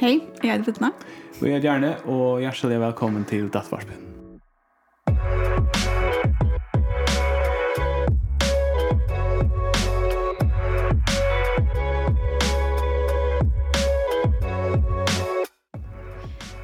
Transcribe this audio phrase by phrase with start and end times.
[0.00, 0.90] Hej, jag heter Vitna.
[1.40, 3.94] Og jeg heter Gjerne, og hjertelig velkommen til Dattvarpen.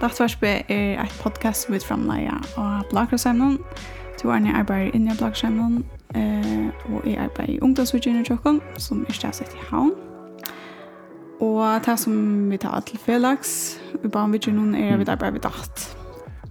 [0.00, 3.58] Dattvarpen er et podcast som vi framleier av Blakrosevnen.
[4.22, 5.82] Du er nye arbeider inne i Blakrosevnen,
[6.14, 10.03] og jeg arbeider i ungdomsutgjørende tjokken, som er stedet i havn.
[11.44, 12.16] Og det som
[12.50, 15.84] vi tar til Felix, vi bare vet ikke noen er vi der bare vi datt.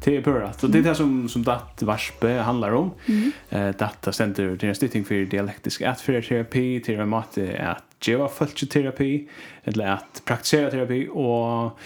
[0.04, 0.50] Det er bra.
[0.52, 2.90] Så det er det som, som datt varspe handlar om.
[3.08, 3.30] Mm.
[3.54, 9.12] Uh, data sender til en stytting for dialektisk atferdterapi, til en måte at geva følgeterapi,
[9.72, 11.80] eller at praktisera terapi, og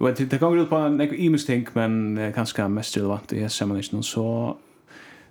[0.00, 3.44] jeg vet, det går ut på en imus ting, men eh, kanskje mest relevant i
[3.48, 4.56] sammenhengen, så,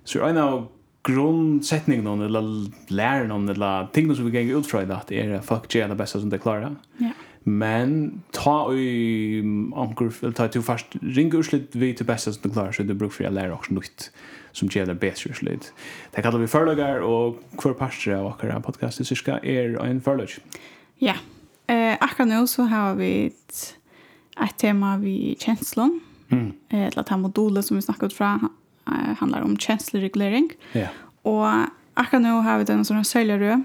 [0.04, 0.60] så er en av
[1.02, 5.72] grundsättningen eller lära om eller ting som vi gänger ut från att det är fuck
[5.72, 6.76] det är det bästa som det klarar.
[6.96, 7.10] Ja.
[7.42, 9.42] Men ta i
[9.76, 12.94] anker eller ta till fast ringa urslit vi till bästa som det klarar så det
[12.94, 14.12] brukar för att lära också nytt
[14.52, 15.72] som ger det bästa urslit.
[16.10, 20.28] Det kallar vi förlagar och kvar pastor av akkurat podcast i syska är en förlag.
[20.98, 21.14] Ja.
[21.66, 23.76] Eh akkurat nu så har vi ett,
[24.44, 26.00] ett tema vi känslor.
[26.28, 26.52] Mm.
[26.68, 28.48] Eh, eller det här modulet som vi snackade ut från
[28.90, 30.52] uh, handlar om känsloreglering.
[30.72, 30.80] Ja.
[30.80, 30.90] Yeah.
[31.22, 31.46] Och
[31.94, 33.62] akkurat nu har vi den sån här säljarö.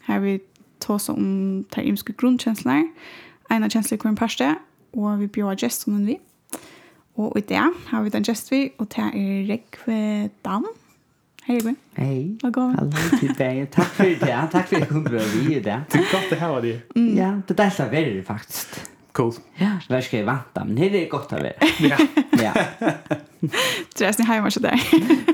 [0.00, 0.40] Här vi
[0.78, 2.88] tar om terimiska grundkänslor.
[3.48, 4.54] En av i kvar en parste.
[4.90, 6.18] Och vi bjöd gäst som vi.
[7.14, 8.72] Och i det har vi den gäst vi.
[8.76, 10.66] Och det är Rekve Dam.
[11.42, 11.74] Hej Rekve.
[11.94, 12.38] Hej.
[12.42, 12.76] Vad går det?
[12.76, 13.66] Hallå tillbaka.
[13.66, 14.48] Tack för det.
[14.52, 15.82] Tack för att du kom vi i det.
[15.90, 16.82] Det är gott att ha dig.
[16.94, 18.90] Ja, det där är så väldigt faktiskt.
[19.18, 19.32] Cool.
[19.56, 19.70] Ja.
[19.88, 20.64] Vad ska jag vänta?
[20.64, 21.52] Men det är gott att vara.
[21.78, 21.96] Ja.
[22.42, 22.52] ja.
[23.98, 24.80] Du är snälla hemma så där.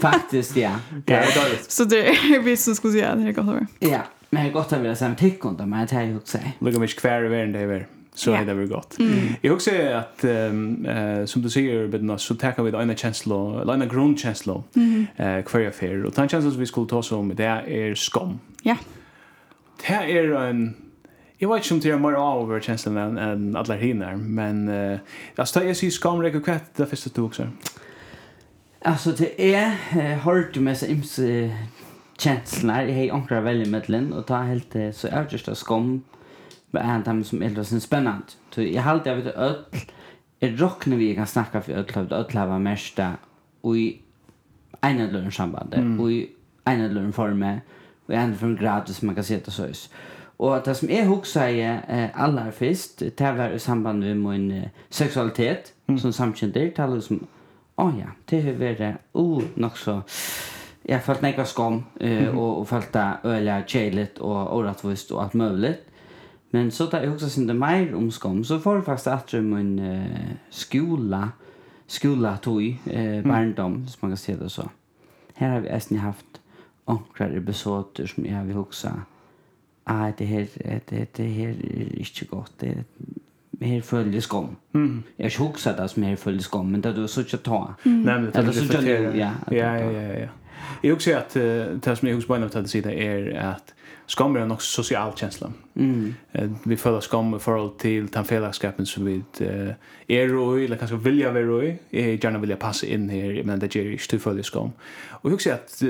[0.00, 0.70] Faktiskt, ja.
[1.04, 1.70] Det är dåligt.
[1.70, 3.66] Så det är vi som skulle säga det är gott att vara.
[3.78, 6.56] Ja, men det är gott att vara sen tycker inte man att jag gjort sig.
[6.58, 8.96] Lugga mig kvar i världen det är så är det väl gott.
[9.40, 13.62] Jag också att um, uh, som du säger Bedna, så tackar vi det ena känsla,
[13.62, 15.42] eller ena grundkänsla mm.
[15.42, 16.04] kvar jag för.
[16.04, 18.38] Och den känslan som vi skulle ta oss om det är skam.
[18.62, 18.76] Ja.
[19.86, 20.06] Yeah.
[20.06, 20.74] Det är en
[21.38, 24.68] Jag vet inte om det är mer av över känslan än, än alla hinner, men
[24.68, 24.98] uh,
[25.36, 27.48] alltså det är så skamräck och det första tog också.
[28.84, 31.26] Altså, det er eh, hårt med seg imse
[32.20, 32.82] kjenslene.
[32.84, 36.04] Jeg har har veldig med den, og da helt det så er översta skam
[36.72, 38.36] med en av dem som er litt spennende.
[38.50, 39.64] Så jeg har alltid vet öll
[40.40, 43.00] Jeg råkner vi kan snakke for öll og öll har mest
[43.62, 44.02] og i
[44.82, 46.28] en eller ena lönsamband og i
[46.66, 49.50] en eller annen form, og i en eller annen grad, gratis man kan se det
[49.50, 49.64] så.
[49.64, 49.74] Är.
[50.38, 51.46] Og det som jeg husker
[51.88, 55.98] eh, aller først, det var i samband med min seksualitet mm.
[55.98, 57.26] som samkjenter, Det er liksom,
[57.76, 60.00] å oh, ja, det har vært uh, nok så...
[60.84, 62.38] Jeg følte meg av skam, uh, mm.
[62.38, 65.74] og, og følte øyelig kjeilet og orattvist og alt mulig.
[66.52, 69.34] Men så da jeg også sin det mer om skam, så får jeg faktisk at
[69.42, 71.28] min uh, skola,
[71.86, 73.88] skola tog, uh, barndom, mm.
[73.88, 74.68] som man kan si det så.
[75.34, 76.40] Her har vi nesten haft
[76.86, 79.02] omkrar episoder som jeg har husker
[79.86, 80.44] ah, det her,
[80.90, 82.84] det, det her er ikke godt, det,
[83.52, 84.56] med her følger skam.
[84.72, 85.02] Mm.
[85.18, 87.36] Jeg har ikke hukset det som her følge skam, men det er du så ikke
[87.36, 87.58] ta.
[87.84, 87.90] Mm.
[87.90, 89.16] Nej, men det er så ikke ta.
[89.16, 90.28] Ja, ja, ja, ja.
[90.80, 91.30] Jag också att
[91.82, 93.74] det som jag också bara en att det är att
[94.06, 95.52] skam är en också social känsla.
[95.76, 96.14] Mm.
[96.62, 99.22] Vi följer skam i förhåll till den felakskapen som vi
[100.06, 101.78] är och eller kanske vilja vara i.
[101.90, 104.70] Jag gärna vilja passa in här men det ger inte följer skam.
[105.10, 105.82] Och jag också att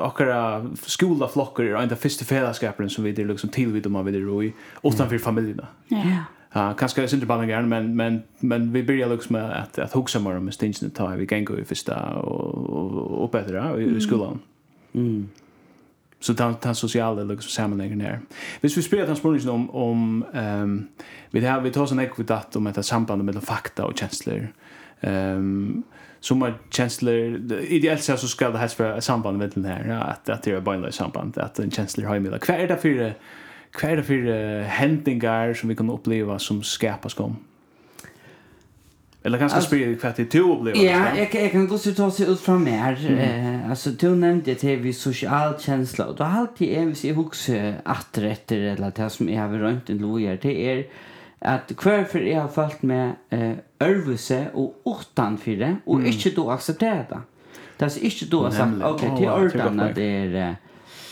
[0.00, 4.04] akkurat skola flockar är en av första felakskapen som vi är liksom tillvid om man
[4.04, 5.66] vill i utanför familjerna.
[5.88, 5.96] Ja.
[5.96, 6.22] Yeah.
[6.56, 9.92] Uh, kanske är inte bara gärna men men men vi börjar liksom med att att
[9.92, 14.38] huxa mer om stinsen ta vi kan gå i första och och bättre i skolan.
[14.94, 15.28] Mm.
[16.20, 18.20] Så den, den sociala liksom sammanhängen där.
[18.60, 20.88] Hvis vi spelar den spårningen om om ehm um,
[21.30, 24.48] vi det här vi tar sån ekvitat om ett samband mellan fakta och känslor.
[25.00, 25.82] Ehm um,
[26.20, 30.00] som är känslor ideellt sett så ska det här vara ett samband mellan den här
[30.00, 32.30] att att det är ett bindande samband att en känslor har med.
[32.30, 33.14] Vad är det för
[33.76, 37.36] hva er det for uh, hendingar som vi kan oppleva som skapas kom?
[39.26, 40.78] Eller kanskje altså, spyrir hva det du opplever?
[40.78, 42.94] Ja, jeg, jeg kan godt ta seg ut fra mer.
[43.00, 43.16] Mm.
[43.18, 47.16] Eh, altså, du nevnte det vi sosial kjensla, og det er alltid en hvis jeg
[47.16, 50.84] husker atter etter eller det som jeg har rønt en lojer, det er
[51.46, 56.06] at hverfor jeg har falt med eh, øvelse og utanfyr, og mm.
[56.12, 57.20] ikke du aksepterer det.
[57.80, 60.38] Det er ikke du har sagt, ok, til ordene det er...
[60.44, 60.54] Eh,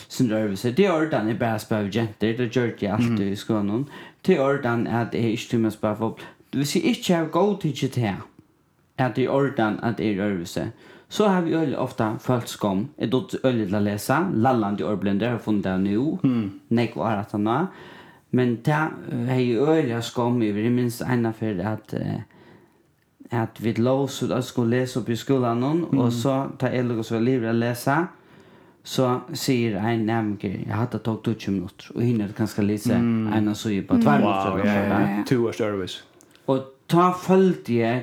[0.08, 0.70] sin rövelse.
[0.70, 3.86] Det är ordan är bara spöv jenter, det gör jag alltid i skolan.
[4.22, 6.16] Det är ordan att det är inte timmar spöv folk.
[6.50, 8.16] Hvis jeg ikke har god tid til det,
[8.98, 10.70] at det er ordan at det er rørelse,
[11.08, 12.88] så har vi øyelig ofta følt skom.
[12.98, 14.18] Jeg dødt øyelig til å lese.
[14.34, 16.18] Lalland i Årblender har funnet det nå.
[16.22, 16.60] Mm.
[16.70, 17.66] Nek var at han var.
[18.30, 18.74] Men det
[19.28, 21.94] er jo øyelig skom i det minst ena for at
[23.30, 25.98] at vi lås ut at skulle lese opp i skolan mm.
[25.98, 27.90] og så tar jeg lukket så livet å lese.
[27.90, 28.23] Mm
[28.84, 33.32] så säger en nämnker jag hade tagit 20 minuter och hinner kanske läsa mm.
[33.32, 35.24] en och så ju på tvär wow, yeah, yeah.
[35.24, 36.02] two hours service.
[36.44, 38.02] Och ta följt jag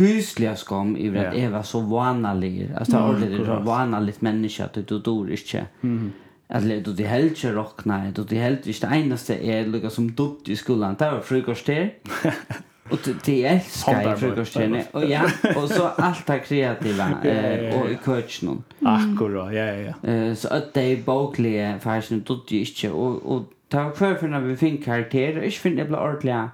[0.00, 1.44] gysliga skam i att yeah.
[1.44, 2.70] Eva så vanlig.
[2.76, 6.12] Alltså mm, ordentligt så vanligt människa att du dör inte mm.
[6.48, 10.48] att det du helt inte rocknar du helt inte det enda är lika som dutt
[10.48, 11.94] i skolan där var frukost där
[12.92, 14.84] Och det älskar jag frukostkänne.
[14.92, 15.22] Och ja,
[15.56, 18.62] och så allt det kreativa eh, och i coachen.
[18.80, 20.34] Akkurat, ja, ja, ja.
[20.34, 22.90] Så att det är bokliga färsen, då det inte.
[22.90, 26.50] Och, och ta kvar för när vi finner karakterer, inte finner det blir ordentliga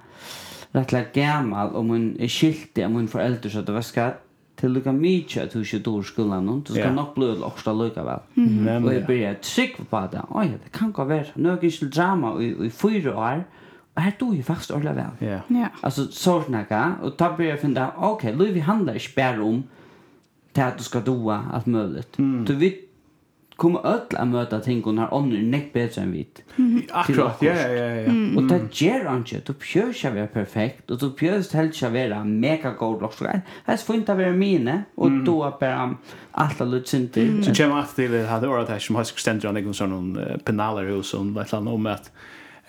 [0.71, 4.11] rättligt gammal om hon är skyldig om hon föräldrar så att det ska
[4.55, 6.65] till lika mycket att du inte dår skolan hon.
[6.65, 8.19] Så ska nog bli också lika väl.
[8.85, 10.21] Och jag börjar tryck på det.
[10.29, 13.43] Oj det kan gå vara nu är det drama i, i fyra år.
[13.99, 15.27] Og her tog jo faktisk ordentlig vel.
[15.27, 15.41] Yeah.
[15.51, 15.69] Yeah.
[15.83, 19.63] Altså, så snakka, og da blir jeg finne, ok, Louis handler ikke bare om
[20.55, 22.05] til at du skal doa alt mulig.
[22.17, 22.45] Mm.
[22.47, 22.85] Du vet,
[23.59, 26.43] kommer öll att möta ting och när ånder näck bättre än vit.
[26.91, 28.11] Akkurat, ja, ja, ja.
[28.37, 29.41] Och det ger han inte.
[29.45, 33.25] Du pjörs jag vara perfekt och du pjörs helst jag vara mega god och så.
[33.65, 35.95] Här får inte vara mine och då är bara
[36.31, 37.43] alla inte.
[37.43, 41.13] Så kommer att det hade året här som har ständer han någon sån penaler hos
[41.13, 42.11] och vad fan om att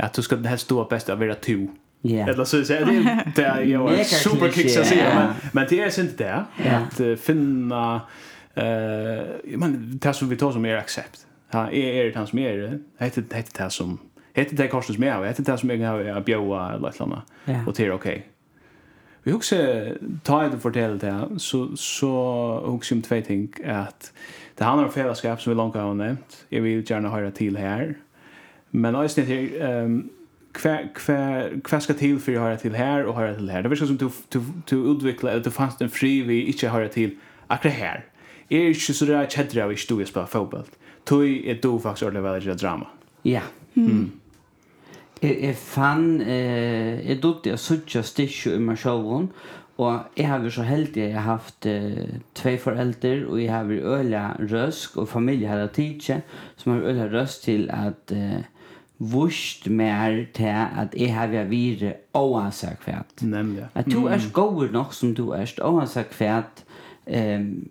[0.00, 1.66] att du ska helst stå bäst av era två.
[2.02, 2.28] Yeah.
[2.28, 6.24] Eller så så det det är ju superkicks att säga men men det är inte
[6.24, 8.00] det att finna
[8.54, 11.26] eh uh, man det som vi tar som är accept.
[11.50, 12.78] Ja, är är det som är det.
[12.98, 13.98] Heter det heter det som
[14.34, 17.24] heter det kostas mer av heter det som jag har att bjöa eller något annat.
[17.66, 18.26] Och det är okej.
[19.22, 19.56] Vi också
[20.22, 22.12] ta det fortel det så så
[22.64, 24.12] också om två ting att
[24.54, 26.46] det handlar om fällskap som vi långt har nämnt.
[26.48, 27.94] Jag vill gärna höra till här
[28.72, 30.10] Men eisen det ehm
[30.52, 33.62] hva, kvä kvä ska till för jag høre till här och høre till här.
[33.62, 34.40] Det virker som du, du,
[34.70, 37.10] du utveckla eller du fant en fri vi inte høre till
[37.46, 38.04] akkurat här.
[38.48, 40.64] Är inte så där er kjedre av ikke du er spiller fotball.
[41.06, 42.86] Tøy er du faktisk ordentlig veldig drama.
[43.24, 43.42] Ja.
[43.74, 44.12] Mm.
[45.22, 49.28] Jeg, jeg fann, eh, jeg dukte jeg suttje styrkje i meg selv,
[49.80, 53.52] Og jeg har vært så heldig, at jeg har haft uh, tve foreldre, og jeg
[53.52, 56.18] har vært øyla røsk, og familie har hatt tidsi,
[56.60, 58.42] som har øyla røsk til at uh,
[59.00, 63.22] vurst mer til at jeg har vært vire oansag kvært.
[63.22, 63.70] Nemlig.
[63.74, 66.64] At du er gåur nok som du er, oansag kvært,
[67.06, 67.68] um,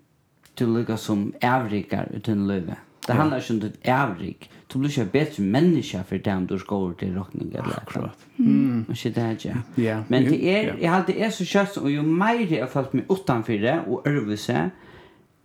[0.60, 2.80] du lukka som avrikar uten løyve.
[3.06, 6.58] Det handlar ikke om ditt avrik, du blir ikke bedre menneske for det om du
[6.58, 8.28] skal over til råkning eller akkurat.
[8.38, 8.86] Mm.
[8.90, 9.56] Og ikke det ikke?
[9.78, 9.84] ja.
[9.84, 10.04] Yeah.
[10.10, 10.82] Men det er, yeah.
[10.82, 14.04] jeg halte er så kjøtt, og jo mer jeg har følt meg utenfor det, og
[14.06, 14.70] øvelse,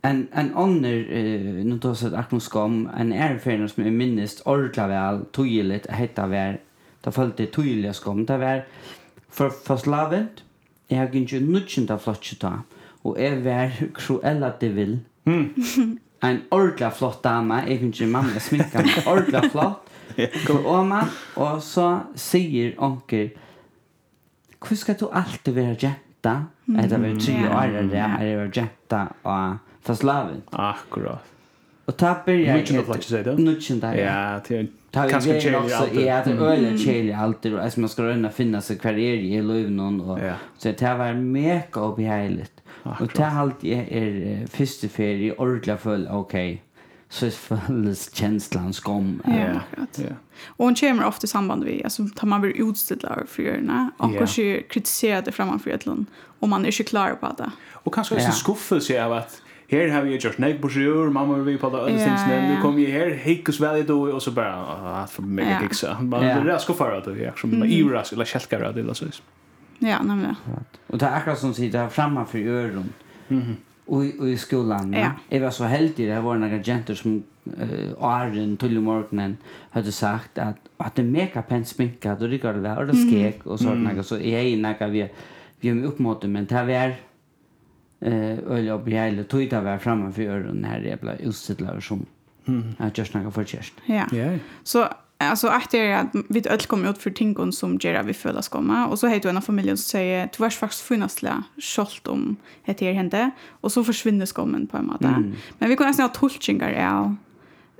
[0.09, 4.41] en en annan eh nu då så att aknon skam en erfaring som är minst
[4.45, 6.57] ordla väl tydligt hetta väl
[7.05, 8.61] da følte jeg tydliga skam det var
[9.29, 10.43] for fast lavet
[10.89, 12.51] jeg har ikke nødvendig ta flotch ta
[13.03, 15.55] och är väl cruella det vil, mm
[16.31, 19.91] en ordentlig flott dame, jeg kunne ikke mamma sminka meg, ordentlig flott,
[20.47, 23.29] går om og så sier onker,
[24.65, 26.35] hvor skal du alltid være jenta?
[26.81, 30.41] Etter vi tre år er det, er jeg var jenta og fastlavet.
[30.51, 31.31] Akkurat.
[31.85, 32.57] Og ta börjar...
[32.57, 33.43] Nutchen då, platsch säger du?
[33.43, 34.33] Nutchen där, ja.
[34.33, 38.03] Ja, det tar vi grejen också är att en öl alltid och alltså man ska
[38.03, 40.19] röna finna sig kvar är i löven och
[40.57, 45.33] så det var mycket upp i hejligt och det halt allt är er, första ferie
[45.33, 46.61] ordla full okej.
[47.09, 50.03] Så följs känslan skom ja ja
[50.47, 54.17] och hon kommer ofta i samband med alltså tar man blir utställd för görna och
[54.17, 56.05] kanske kritiserar det framför ett lån
[56.39, 57.51] om man är inte klar på det.
[57.71, 61.57] Och kanske också skuffelse av att Her har vi gjort nek på sjur, mamma vi
[61.57, 65.07] på det ödestingsne, nu kom vi her, hikus väl i då, och så bara, ah,
[65.07, 66.01] för mig att hixa.
[66.01, 69.05] Man är rask och förra då, jag som är ivrask, eller kälkar det, eller så.
[69.79, 70.35] Ja, nämligen.
[70.87, 72.93] Och det är akkurat som sitter här framme för öron.
[73.27, 73.55] Mm
[73.85, 74.93] och i skolan.
[74.93, 75.11] Ja.
[75.29, 77.23] Jag var så heldig, det var några jenter som
[77.61, 79.37] uh, åren till morgonen
[79.69, 83.45] hade sagt att att det mega pent sminka då det går det och det skrek,
[83.45, 84.03] och sådana mm.
[84.03, 85.09] så är ju några vi
[85.59, 86.95] vi är upp mot men det var
[88.01, 92.05] eh öl och bjälle det var framme för öron här blev utsittlar som
[92.47, 92.75] mm.
[92.77, 93.73] att just några för chest.
[93.85, 94.05] Ja.
[94.11, 94.37] Ja.
[94.63, 94.87] Så
[95.17, 98.87] alltså efter att vi öll kommer ut för tingon som Jera vi föll oss komma
[98.87, 102.93] och så heter en av familjen som säger du vars faktiskt funnasla skolt om heter
[102.93, 105.07] hände och så försvinner skommen på en måte.
[105.07, 105.33] Mm.
[105.59, 107.15] Men vi kunde nästan ha tolkningar av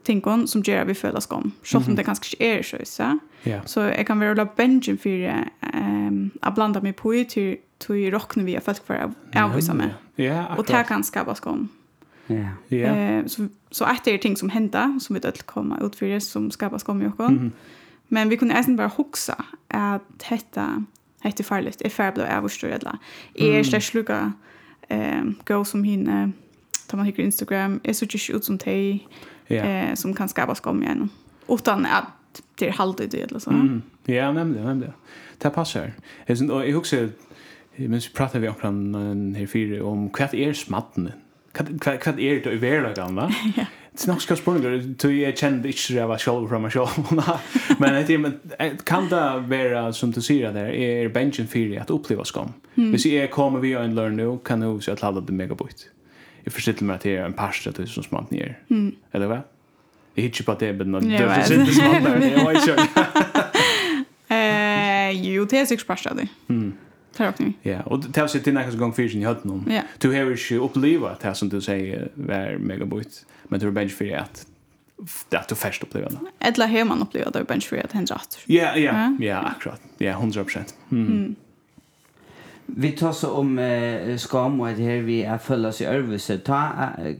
[0.05, 1.53] tingon som gjør vi føler skam.
[1.63, 1.97] Selv om mm -hmm.
[1.97, 3.51] det kanskje ikke er Ja.
[3.51, 3.62] Yeah.
[3.65, 8.12] Så jeg kan være la benjen for um, jeg blander meg på til till i
[8.12, 9.93] rockne vi har folk for å avvise meg.
[10.17, 11.69] Ja, Og det kan skapa skam.
[12.29, 12.55] Ja.
[12.74, 13.19] Yeah.
[13.19, 16.51] Eh, så, så etter är ting som hender, som vi dødt kommer ut for som
[16.51, 17.29] skapar skam i oss.
[17.29, 17.51] Mm.
[18.09, 19.33] Men vi kunne eisen bare huske
[19.69, 20.85] at dette,
[21.24, 21.74] dette er farlig.
[21.83, 22.97] Jeg är ble avvurstøyedla.
[23.39, 24.33] Jeg er slett slukket
[24.89, 26.33] eh, gå som hinne,
[26.88, 29.07] tar man hikker Instagram, är så ikke ut som teg,
[29.48, 31.10] eh, som kan skapa skam igen.
[31.48, 33.50] Utan att det är halvt eller så.
[33.50, 33.82] Mm.
[34.06, 34.94] Ja, nämnde, nämligen.
[35.38, 35.94] Det passar.
[36.25, 36.36] Jag
[36.74, 37.10] husker,
[37.75, 41.12] men så pratar vi omkring här fyra om vad är smatten?
[41.86, 43.32] Vad är det i världagen, va?
[43.56, 43.66] Ja.
[43.92, 46.88] Det är nog ska spårningar, då jag kände inte det var själv från mig själv.
[47.80, 48.40] Men det men
[48.84, 52.50] kan det vara som du säger där, är benchen fyra att uppleva skam?
[52.75, 52.92] Mm.
[52.92, 55.75] Hvis är kommer vi en learn nu, kan du se att ladda det mega bort
[56.46, 58.60] jag försitter mig att det är en pasta till som smant ner.
[58.70, 58.96] Mm.
[59.12, 59.42] Eller vad?
[60.14, 61.00] Jag hittar på att det är bedna.
[61.00, 62.38] Det är inte smalt ner.
[62.38, 63.06] Jag vet inte.
[65.14, 66.28] Jo, det är säkert pasta det.
[66.48, 66.74] Mm.
[67.16, 67.54] Tar upp nu.
[67.62, 69.80] Ja, och det har sett till nästa gång fyrs i hötten om.
[69.98, 73.25] Du har ju upplevt det som du säger var megabot.
[73.44, 74.46] Men du har bench för att
[75.30, 76.48] det att du först upplever det.
[76.48, 78.42] Eller har man upplever det bench för att hända åter.
[78.46, 79.82] Ja, ja, ja, akkurat.
[79.98, 80.74] Ja, 100%.
[80.92, 81.36] Mm.
[82.67, 86.38] Vi tar så om eh, skam og det her vi er følge oss i øvelse.
[86.45, 86.62] Ta,
[87.00, 87.15] eh,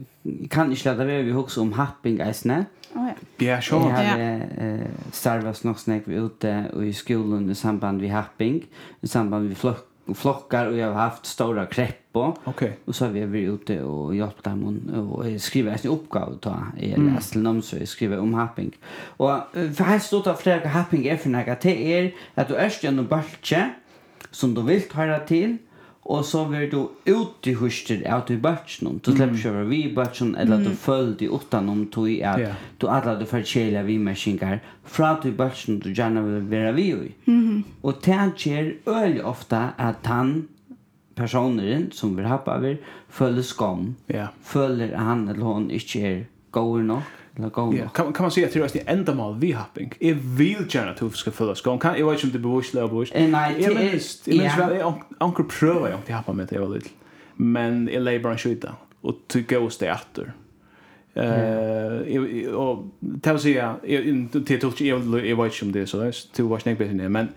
[0.52, 2.66] kan ikke lade være vi også om happing eisne?
[2.96, 3.46] Oh, ja.
[3.46, 3.90] ja, sure.
[3.90, 4.20] Jeg har
[4.58, 8.64] eh, starvet nok snakk vi ute og i skolen i samband vi happing,
[9.04, 12.40] i samband vi flokk flockar och jag har haft stora krepp Okej.
[12.46, 12.72] Okay.
[12.86, 16.94] Och så har vi varit ute och hjälpt dem och skriva en uppgave ta i
[16.94, 17.16] mm.
[17.16, 18.72] lästelnamn så jag skriver om happing.
[19.18, 22.70] Och för här står det flera happing är för några till er att du är
[22.70, 23.06] stjärn och
[24.36, 25.58] som du vill höra til,
[26.06, 29.84] og så vil du ut i huset av til börsen du slipper släpper köra vi
[29.86, 33.42] i börsen eller du følger deg utan om du är att du alle du får
[33.42, 37.14] kela vi maskinkar fra til börsen du gjerne vil være vi i
[37.82, 40.48] Og det tänker øyelig ofte at han
[41.16, 42.76] personen som vill hoppa over,
[43.10, 47.04] føler skam føler följer han eller hon ikke er god nok,
[47.38, 47.76] Eller gå.
[47.76, 49.94] Ja, kan, kan man säga att det är enda mål vi hopping.
[50.00, 51.80] Jag vill gärna att du ska följa skån.
[51.80, 53.14] Kan, jag vet inte om det är bevisst eller bevisst.
[53.16, 53.72] Nej, det är...
[53.72, 53.78] Jag
[54.38, 56.90] minns väl, jag anker pröva jag inte happa med det jag var lite.
[57.36, 58.76] Men jag lägger bara en skjuta.
[59.02, 60.34] Och tycker jag det efter.
[61.14, 63.76] Eh, och det vill säga,
[64.46, 66.12] till tog jag jag vet inte om det är så.
[66.36, 67.28] Det var snägg bättre men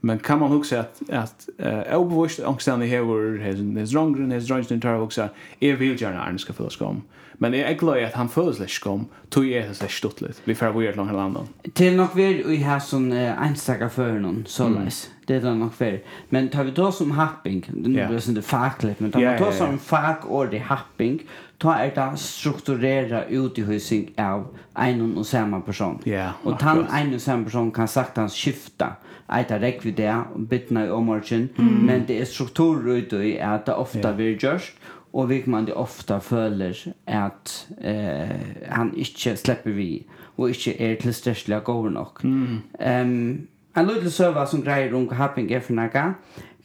[0.00, 4.50] men kan man också att att eh obevisst angstande här var his his wrong his
[4.50, 5.28] wrong tar också
[5.60, 7.02] är vill gärna ska följa skån.
[7.38, 9.06] Men jag är glad att han föddes lite kom.
[9.28, 10.40] Tog jag det lite stuttligt.
[10.44, 11.42] Vi får vara långt landet.
[11.72, 12.22] Till nok vi
[12.54, 14.88] i her som uh, enstaka för någon så Mm.
[15.26, 16.00] Det er det nog för.
[16.28, 17.70] Men tar vi då som happing.
[17.74, 18.08] Nu yeah.
[18.08, 19.00] blir det inte fackligt.
[19.00, 21.22] Men tar vi då som fackordrig happing.
[21.58, 25.98] Ta er det strukturera utihusing av en och samma person.
[26.04, 28.96] Yeah, och han en och samma person kan sagt hans skifta
[29.32, 30.12] eit rekk vi det,
[30.50, 31.72] bitna i omorgen, mm.
[31.86, 34.16] men det er struktur ut i at det ofta yeah.
[34.16, 34.76] blir gjørst,
[35.16, 40.06] og vi man det ofta føler at eh, han ikke slipper vi,
[40.36, 42.24] og ikke er tilstrekkelig god nok.
[42.24, 42.62] Mm.
[42.80, 46.12] Um, en lydelig søva som greier om Happing er for naga,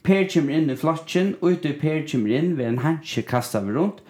[0.03, 3.75] Per kommer inn i flotjen, og ute Per kommer inn ved en hansje kastet vi
[3.75, 4.01] rundt,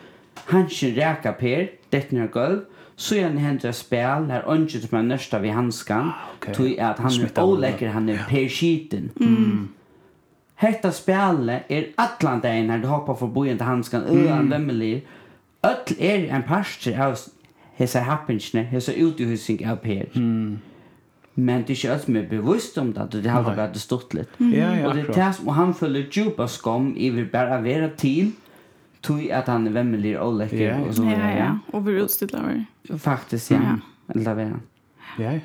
[0.47, 2.61] hansje reka Per, dette er gulv,
[3.01, 6.11] Så är han händer spil, her när ungen som är nørsta vid hanskan,
[6.47, 9.09] ah, tog att han är ålekker, han er per skiten.
[9.19, 9.69] Mm.
[10.55, 14.23] Hetta spelet är atlan dagen när du hoppar förbi inte handskan mm.
[14.23, 15.07] utan vemmelig.
[15.63, 17.17] Öll är en parster av
[17.75, 20.09] hessa happenstne, hessa utihusing av per.
[20.15, 20.59] Mm.
[21.33, 23.21] Men det är alt som er bevisst om det.
[23.23, 24.39] Det har varit stort litt.
[24.39, 24.59] Mm.
[24.59, 28.31] Ja, ja, och, det är og han føler djupa skam i vi bara vara til,
[29.03, 30.81] tog at han er vemmelig och läcker yeah.
[30.81, 31.37] og så vidare.
[31.37, 32.65] Ja, ja, och blir utstillad
[32.97, 33.57] Faktiskt, ja.
[33.57, 33.77] ja.
[34.15, 34.59] Eller vad
[35.19, 35.39] Ja, ja.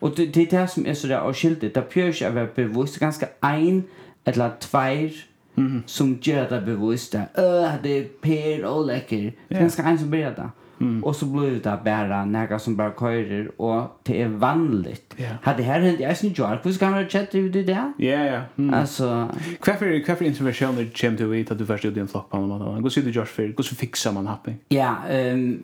[0.00, 1.74] Og det, det är det som er så der og avskiltigt.
[1.74, 3.84] Det pjør ikke å være bevisst Ganske ein
[4.26, 5.12] eller tveir
[5.56, 5.82] mm.
[5.86, 7.14] som gjør det bevisst.
[7.14, 9.32] Øh, det er Per og lekker.
[9.48, 10.50] Det är ganska en som blir det.
[10.80, 11.04] Mm.
[11.04, 15.14] Och så blir det bara några som bara körer och det är vanligt.
[15.18, 15.36] Yeah.
[15.42, 17.92] Hade här hänt jag syns ju att hur ska man chatta ut det där?
[17.98, 18.40] Ja ja.
[18.58, 18.74] Mm.
[18.74, 19.28] Alltså
[19.62, 22.82] kaffe kaffe intervention det chem du vet att du förstod en flock på något annat.
[22.82, 23.48] Gå se det Josh för.
[23.48, 24.52] Gå så fixa man happy.
[24.68, 25.62] Ja, ehm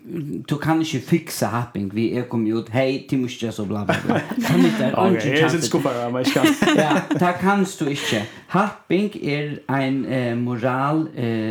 [0.48, 1.88] du kan inte fixa happy.
[1.92, 3.94] Vi är kom ut hej till måste så bla bla.
[4.46, 4.94] Kan inte.
[4.96, 6.40] Okej, det ska bara men ska.
[6.76, 8.22] Ja, där kanst du inte.
[8.46, 11.08] Happing är en moral,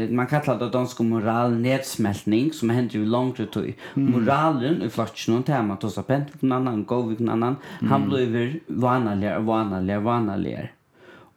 [0.09, 3.74] man kallar det dansk moral nedsmältning som händer ju långt tog.
[3.94, 7.56] Moralen i flotsen, det er man tosser pent på en annan, gå på en annan,
[7.89, 10.70] han blir vanligere, vanligere, vanligere.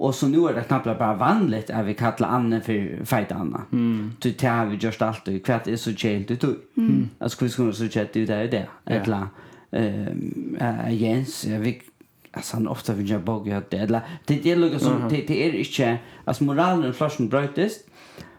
[0.03, 3.63] Och så nu är det knappt bara vanligt at vi kallar Anne för feit Anna.
[3.73, 4.13] Mm.
[4.21, 5.37] Det har vi gjort alltid.
[5.37, 6.57] och kvart är så tjejligt du tog.
[6.77, 7.09] Mm.
[7.19, 8.49] Altså, vi skulle så tjejligt ut där det.
[8.49, 8.69] där.
[8.85, 9.27] Eller
[9.73, 11.79] eh Jens, vet
[12.33, 15.55] alltså han ofta vill jag bara att det eller det det, lugnt så det är
[15.55, 17.89] inte alltså moralen flaschen brötest.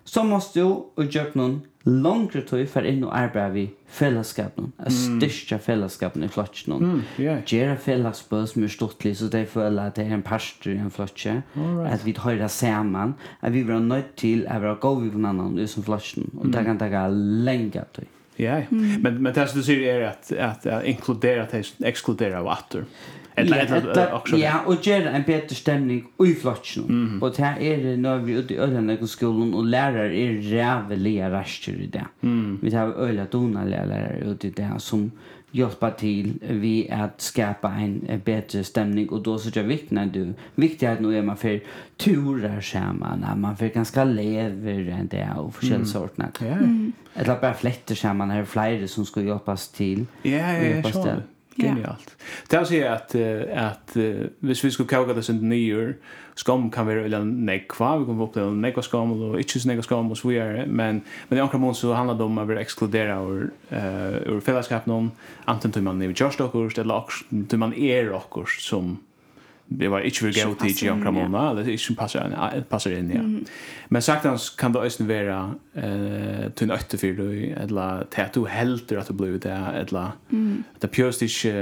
[0.04, 4.72] Så måste du och jag någon långt tog för in och arbeta vi fällskapen.
[4.78, 6.74] Att styrka fällskapen i flotchen.
[6.74, 7.40] Mm, yeah.
[7.46, 10.92] Gera fällskapet som är stortlig så det för att det är en pastor i en
[10.92, 11.42] flotche.
[11.54, 11.94] Right.
[11.94, 13.14] Att vi tar det samman.
[13.40, 15.18] Att vi var nöjt till att vara gav vi på
[15.60, 16.32] i som flotchen.
[16.40, 18.06] Och det kan ta länge tog.
[18.36, 22.86] Ja, men men det som du säger är att att, att inkludera at exkludera och.
[23.36, 24.38] Eller eller också.
[24.38, 26.84] Ja, och göra en bättre stämning i flotchen.
[26.84, 27.24] Mm.
[27.24, 31.72] Och det är när vi ute i öllande i skolan och lärare är rävliga raster
[31.72, 32.06] i det.
[32.22, 32.60] Mm.
[32.62, 35.12] Vi har öliga donaliga lärare ute i det som
[35.56, 40.06] hjälpa till vi att skapa en bättre stämning och då så är det viktigt när
[40.06, 41.62] du viktigt att nu är man för
[41.98, 45.86] turer samman man för ganska lever än det och för mm.
[45.86, 46.30] sortna.
[46.40, 46.46] Ja.
[46.46, 46.94] Mm.
[47.14, 50.06] Eller bara flätter samman här flera som ska hjälpas till.
[50.22, 51.16] Ja, ja, ja.
[51.60, 52.16] Genialt.
[52.50, 53.96] Det vil si at, at
[54.42, 55.94] hvis vi skulle kauka det sin nyer,
[56.36, 60.12] skam kan være eller nekva, vi kan få oppleve nekva skam og ikke nekva skam
[60.12, 63.22] og så videre, men, men i ankra mån så handlar det om at vi ekskluderer
[63.22, 65.12] ur, uh, ur fellesskapen om,
[65.50, 67.10] enten til man er kjørst okkurst, eller
[67.50, 68.98] til man er okkurst som
[69.80, 71.96] det var ikke vi gav til i omkra måned, eller ikke
[72.70, 73.24] passer inn, ja.
[73.90, 75.40] Men sagt hans kan det også være
[75.76, 77.24] uh, til en øtte for
[77.64, 80.18] eller til at du helter at du blir det, eller
[80.82, 81.54] det pjøst ikke,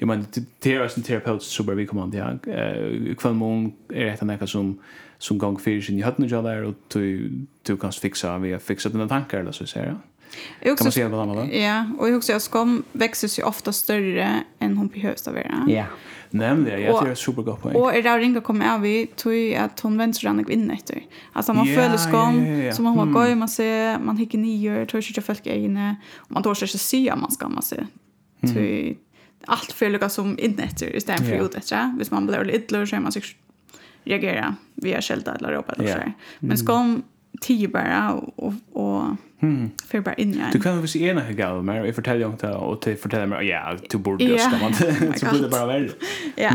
[0.00, 0.24] jeg mener,
[0.64, 2.32] det er også en terapeut som bare vi kommer an, ja.
[3.14, 4.78] Kvann mån er et av som
[5.18, 6.28] som gang fyrir sin i høttene
[6.66, 7.30] og du,
[7.66, 9.96] du kan fiksa, vi har fiksa dine tankar, eller så ser jeg.
[9.96, 10.17] Ja.
[10.60, 11.54] Jag också, kan man säga något annat?
[11.54, 15.64] Ja, och jag också att skam växer ju ofta större än hon behövs av vara.
[15.68, 15.84] Ja,
[16.30, 16.82] nämligen.
[16.82, 17.76] Jag tror det är supergott poäng.
[17.76, 21.02] Och är det ringa kommer av i tror att hon vänster sig rannig efter.
[21.32, 22.72] Alltså man ja, följer skam ja, ja.
[22.72, 23.14] som man har mm.
[23.14, 25.96] gått, man ser, man hickar nio, tror sig inte folk är inne.
[26.16, 27.62] Och man tar sig inte se om man ska man
[28.40, 28.54] Mm.
[28.54, 28.96] Tror
[29.44, 31.44] allt för lika som inne efter istället för yeah.
[31.44, 31.94] ut efter.
[31.96, 33.22] Hvis man blir lite så är man sig
[34.04, 36.12] reagera via skälta eller ropa eller så.
[36.38, 37.02] Men skam
[37.40, 39.04] tio bara och, och
[39.40, 39.70] Mm.
[39.86, 40.50] För bara in igen.
[40.52, 43.26] Du kan väl se ena hur gav mig och fortälla om det och till fortälla
[43.26, 45.90] mig ja, du borde ju ska man så blir det bara värre.
[46.36, 46.52] Ja.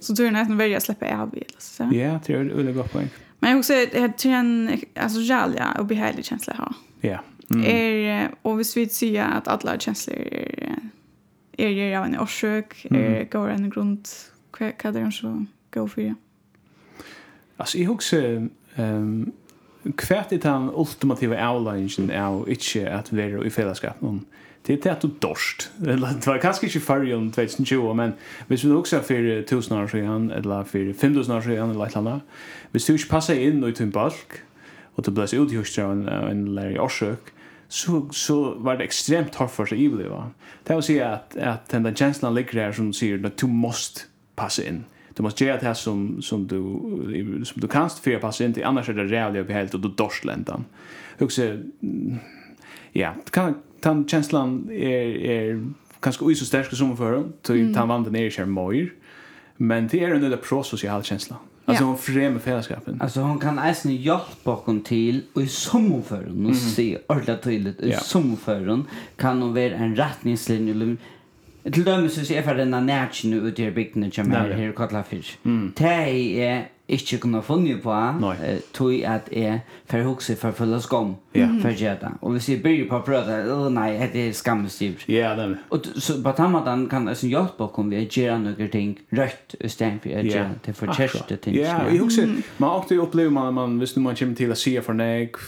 [0.00, 1.82] Så du är nästan värre att släppa av bil så.
[1.82, 3.08] Ja, det är väl gott poäng.
[3.38, 6.74] Men jag också jag tror en alltså jalla och behärlig känsla att ha.
[7.00, 7.18] Ja.
[7.64, 10.16] Är och vi vill säga att alla känslor
[11.56, 12.86] är är av en orsök.
[12.90, 14.08] är går en grund
[14.58, 16.14] vad kan det så gå för.
[17.56, 18.16] Alltså jag också
[18.74, 19.32] ehm
[20.00, 24.24] kvært i den ultimativa avlæringen av ikke at være i fellesskap noen
[24.64, 25.70] det er at du dorst.
[25.80, 28.14] Det var kanskje ikke før om 2020, men
[28.48, 31.96] hvis vi også er for 1000 år siden, eller for 5000 år siden, eller et
[31.96, 32.22] eller annet,
[32.70, 34.40] hvis du ikke passer inn i din balk,
[34.96, 37.32] og du ble ut i huset av en, en lærer i årsøk,
[37.68, 40.32] så, så var det ekstremt hardt for seg i livet.
[40.64, 44.06] Det er å si at, at den kjenslen ligger her som sier at du måst
[44.36, 44.84] passe inn
[45.14, 48.52] du måste göra det här som, som, du, som du kanst för att passa in
[48.52, 50.64] till, annars är det rävligt på helt och då dorsländan.
[51.20, 51.58] Också
[52.92, 55.66] ja, kan, den känslan är, är
[56.00, 57.74] ganska oj så stark som för till mm.
[57.74, 58.92] han vann den är ju mer
[59.56, 63.00] men det är en där process i all känsla alltså hon främmer fällskapen.
[63.00, 67.80] Alltså hon kan ens ni hjälpa bakom till och i sommarfören och se ordentligt tydligt
[67.80, 68.84] i sommarfören
[69.16, 70.96] kan hon vara en rättningslinje
[71.72, 75.22] Til dømes synes jeg for denne nætjen ut i bygdene som er her i Kotlafyr.
[75.78, 77.94] Det er jeg ikke kunne funnet på,
[78.74, 82.10] tog at jeg får forhugse for fulle skam for gjøda.
[82.20, 85.06] Og hvis jeg bryr på å prøve, å nei, det er skammestyr.
[85.08, 88.38] Ja, det er Og så på den måten kan jeg hjelpe oss ved å gjøre
[88.42, 91.56] noen ting rødt i stedet for å gjøre det for kjæreste ting.
[91.56, 94.76] Ja, jeg husker, man har alltid opplevd, man, man, hvis man kommer til å si
[94.84, 95.40] for nek,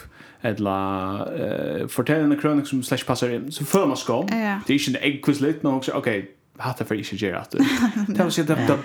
[0.46, 4.28] eller uh, en krønik som slash passar inn, så føler man skam.
[4.32, 4.60] Yeah.
[4.66, 6.08] Det er ikke en eggkvistlitt, men også, ok,
[6.58, 7.66] hatt det for ikke gjøre at det.
[8.14, 8.78] Det er å si at det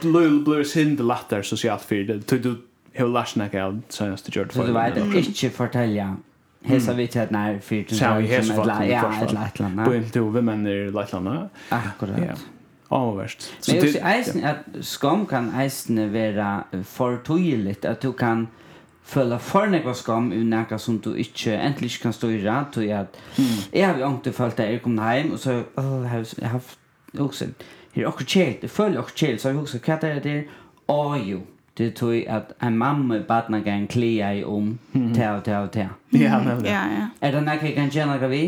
[0.45, 2.19] blir sinde latter sosialt for det.
[2.43, 2.57] Du
[2.97, 4.67] har lært snakke av senest du gjør det for.
[4.67, 6.11] Så du vet ikke fortelle
[6.61, 9.85] Hesa vi til nær fyrir Så vi hesa for ja, et leitlanda.
[9.85, 11.47] På en to vi menn i leitlanda.
[11.73, 12.43] Akkurat.
[12.91, 13.47] Avverst.
[13.67, 18.47] Men jeg synes eisen at skam kan eisen være for tydelig at du kan
[19.03, 22.77] føla for nekva skam i nekka som du ikke endelig ikke kan stå i rad
[22.77, 23.05] og jeg,
[23.73, 26.77] jeg har jo ikke følt at jeg kom hjem og så oh, jeg har haft
[27.19, 27.49] også
[27.93, 30.23] her er akkur kjelt, jeg føler akkur kjelt, så har jeg også, hva er det
[30.23, 30.43] der?
[30.91, 31.41] Å jo,
[31.77, 35.55] det er jeg at en mamma i badna kan klia i om til og til
[35.55, 35.89] og til.
[36.13, 37.05] ja, ja, ja.
[37.21, 38.43] er det nekka jeg kan kjenne hva vi?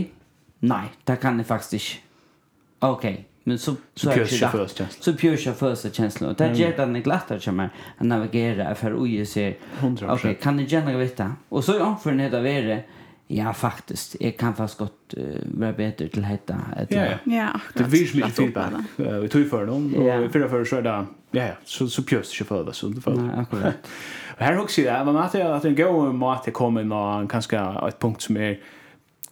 [0.64, 2.00] nei, det kan jeg faktisk ikke
[2.84, 3.06] ok,
[3.44, 4.88] Men så så är det först känslan.
[5.00, 9.56] Så pjörs första känslan och det ger den glatta som att navigera för oj ser.
[10.02, 11.36] Okej, kan det gärna veta.
[11.50, 12.84] Och så om för neda vare
[13.28, 17.06] ja faktiskt jag kan fast gott uh, vara bättre till hetta att ja.
[17.24, 17.48] Ja.
[17.74, 18.74] Det vill mig feedback.
[18.96, 21.06] Vi tog för dem och för för så där.
[21.32, 23.16] Ja ja, så så pjöst ju för så det för.
[23.16, 23.76] Nej, akkurat.
[24.38, 28.38] Här också det, man märker att en gå mat kommer nå kanske ett punkt som
[28.38, 28.60] är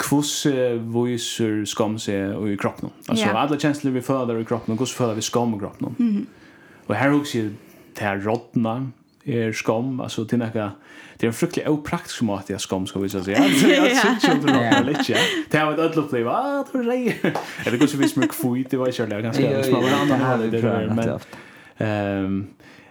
[0.01, 0.47] Kvoss
[0.89, 2.89] voiser skam seg og i kroppen.
[3.07, 3.37] Altså, yeah.
[3.43, 5.95] alle kjensler vi føler i kroppen, og hvordan føler vi skam i kroppen.
[5.97, 6.25] Mm -hmm.
[6.87, 7.49] Og her også er
[7.95, 8.79] det her rådna,
[9.25, 10.69] er skam, altså til nekka,
[11.19, 13.35] det er en fryktelig opraktisk måte at skam skal vise seg.
[13.37, 15.17] Jeg synes ikke om det rådna litt, ja.
[15.51, 17.03] Det har vært ødeloppliv, ah, det var rei.
[17.65, 20.63] Eller hvordan vi smer kvui, det var ikke kjærlig, ganske, det var annan halv, det
[20.63, 22.47] var, men,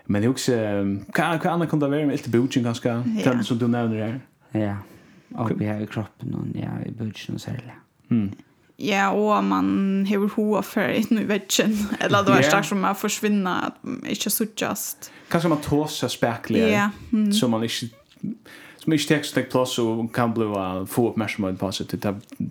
[0.06, 0.60] men det er også,
[1.16, 2.94] hva annet kan det være med elte bujing, ganske,
[3.42, 4.14] som du nevner her?
[4.54, 4.74] Ja.
[5.34, 7.74] Oppi her i kroppen och ja, i budgeten och særlig.
[8.10, 8.30] Mm.
[8.80, 11.74] Ja, og man hever hoa for inn i vetsjen.
[12.00, 12.62] Eller det var yeah.
[12.64, 15.10] som man forsvinner, at man ikke suttjast.
[15.30, 16.90] Kanskje man tåsa spekler, yeah.
[17.10, 17.32] mm.
[17.32, 17.90] så man ikke
[18.80, 22.48] som ikke tek så tek plass og kan bli uh, få oppmerksomhet på seg til,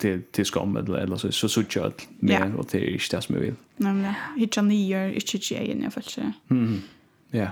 [0.00, 2.58] til, til skam eller, eller så, så suttjer alt mer, yeah.
[2.58, 3.56] og til ikke det som jeg vil.
[3.78, 6.26] Nemlig, hitja nyer, ikke ikke tjejen, jeg føler ikke.
[6.26, 6.54] Ja.
[6.54, 6.82] Mm.
[7.34, 7.50] Yeah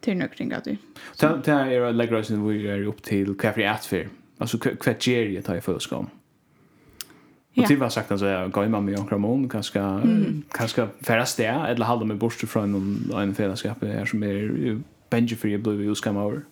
[0.00, 0.76] till några kring att du.
[1.18, 4.08] Det här är lägger oss in vi är upp till kaffe att för.
[4.38, 6.06] Alltså kvart ger jag tar jag för skam.
[7.56, 10.00] Och det var sagt att jag går med mig och Ramon kanske
[10.52, 14.80] kanske färdas där eller hålla mig bort från en en fällskap här som är
[15.10, 16.42] Benji för jag blev ju skam over.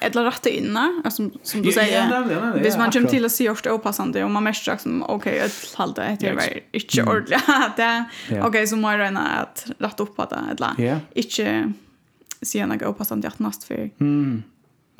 [0.00, 2.58] Eller rätt inne, alltså som som du säger.
[2.62, 5.46] Hvis man kommer till att se det opassande och man mest sagt som okej, okay,
[5.46, 8.42] ett fall det heter väl inte ordentligt.
[8.46, 11.72] Okej, så må jag rena att rätta upp att det eller inte
[12.42, 13.90] se några och passande att näst för.
[13.98, 14.42] Mm.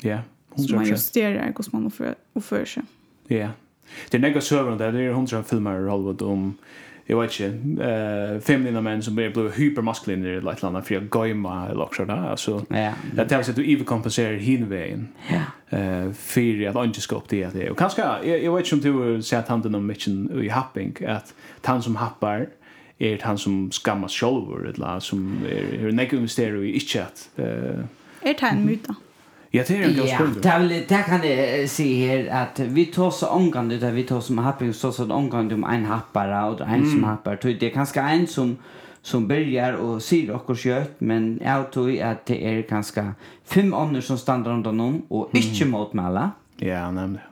[0.01, 0.19] Ja.
[0.55, 2.83] Så man justerar hur man får och för sig.
[3.27, 3.49] Ja.
[4.09, 6.57] Det är några server där det är hundra filmer i Hollywood om
[7.05, 11.09] jag vet inte eh feminina män som blir blue hypermaskulina i ett land för att
[11.09, 15.77] gaima eller så där alltså ja det tar sig att du even kompenserar hinvägen ja
[15.77, 19.13] eh för att inte ska upp det det och kanske jag vet inte om du
[19.13, 22.49] har sett handen om mitchen i happing att han som happar
[22.99, 27.29] er han som skammas sjolvor, eller som er, er nek investerer i ikke at...
[27.37, 27.85] Uh,
[28.21, 28.95] er det en myta?
[29.53, 30.43] Ja, det er en god spørsmål.
[30.45, 34.19] Ja, det, det kan jeg si her, at vi tar så omgang ut, vi tar
[34.19, 36.91] som happing, så så omgang om en happare, og en mm.
[36.91, 37.35] som happar.
[37.35, 38.57] Det er kanskje en som
[39.01, 43.13] som börjar och säger och kött men jag tror att det är ganska
[43.45, 46.31] fem andra som stannar runt honom och inte motmäla.
[46.57, 47.28] Ja, nämligen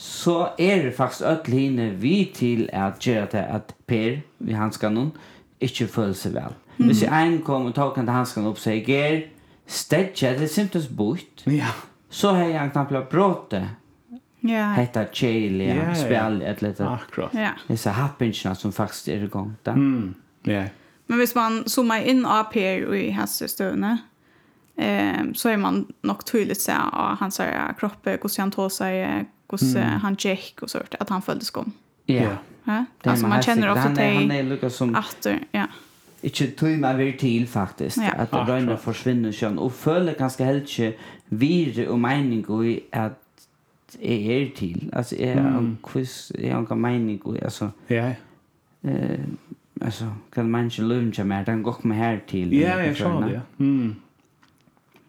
[0.00, 4.94] så er det faktisk öll hinne vi til at gjøre det at Per, vi hanskan
[4.96, 5.10] noen,
[5.60, 6.54] ikke føler seg vel.
[6.78, 6.86] Mm.
[6.86, 9.18] Hvis en kom og tok han til hanskan opp, sier Ger,
[9.68, 11.44] stedje, det er simpelthen bort.
[11.44, 11.74] Ja.
[12.08, 13.60] Så har jeg knappt blitt bråte.
[14.40, 14.70] Ja.
[14.78, 15.94] Hetta chili, ja, ja.
[15.94, 16.80] spel eller annet.
[16.80, 17.34] Akkurat.
[17.34, 17.50] Ja.
[17.68, 19.56] Disse är som faktisk er i gang.
[19.62, 19.72] Da.
[19.72, 20.14] Mm.
[20.44, 20.64] Ja.
[21.06, 23.98] Men hvis man zoomar in av Per och i hans stövne,
[24.78, 27.40] eh, så er man nog tydligt så att hans
[27.78, 30.00] kroppe, hvordan han tar sig hos mm.
[30.00, 31.72] han check och sånt att han följde skom.
[32.06, 32.36] Ja.
[32.64, 32.84] Ja.
[33.04, 35.66] Alltså man känner ofta till han är lika som åter, ja.
[36.22, 38.12] Ikke tog meg vir til, faktisk, ja.
[38.20, 40.90] at røyna forsvinner sjøen, og føler ganske helt ikke
[41.30, 43.16] vir og mening i at
[43.96, 48.12] jeg er til, altså jeg har en quiz, jeg har en mening i, altså, ja.
[48.84, 49.24] eh,
[49.80, 52.52] altså, kan man ikke lønne seg mer, den går med her til.
[52.54, 53.40] Ja, jeg sa det, ja.
[53.58, 53.94] Mm.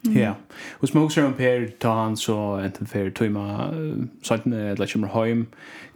[0.10, 0.34] Ja.
[0.82, 3.46] Og Smokes er en per ta han så enten for tøyma
[4.26, 5.46] sånn eller kommer hjem.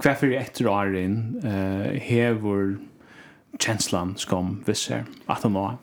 [0.03, 2.77] Hva for etter åren uh, hever
[3.57, 5.77] kjenslan skom visser at han var